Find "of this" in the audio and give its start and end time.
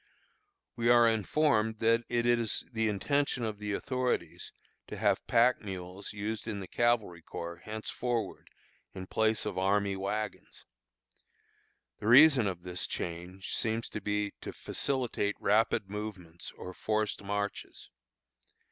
12.47-12.87